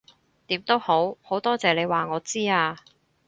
[0.47, 2.79] 點都好，好多謝你話我知啊